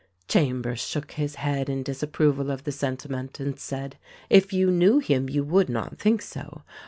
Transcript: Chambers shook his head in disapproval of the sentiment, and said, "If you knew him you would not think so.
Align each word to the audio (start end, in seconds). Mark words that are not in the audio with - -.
Chambers 0.27 0.79
shook 0.81 1.11
his 1.11 1.35
head 1.35 1.69
in 1.69 1.83
disapproval 1.83 2.49
of 2.49 2.63
the 2.63 2.71
sentiment, 2.71 3.39
and 3.39 3.59
said, 3.59 3.99
"If 4.31 4.51
you 4.51 4.71
knew 4.71 4.97
him 4.97 5.29
you 5.29 5.43
would 5.43 5.69
not 5.69 5.99
think 5.99 6.23
so. 6.23 6.63